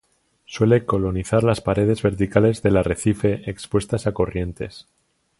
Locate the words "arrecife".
2.77-3.47